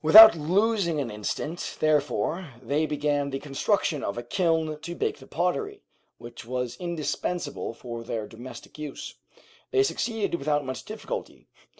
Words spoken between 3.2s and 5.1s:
the construction of a kiln to